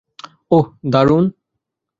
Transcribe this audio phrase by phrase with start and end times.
[0.51, 1.25] ওহ, দারুণ।